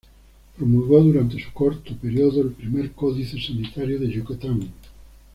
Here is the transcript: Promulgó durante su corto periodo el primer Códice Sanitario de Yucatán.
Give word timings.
Promulgó 0.57 0.99
durante 1.03 1.37
su 1.39 1.53
corto 1.53 1.95
periodo 1.95 2.41
el 2.41 2.53
primer 2.53 2.91
Códice 2.93 3.39
Sanitario 3.39 3.99
de 3.99 4.09
Yucatán. 4.09 4.73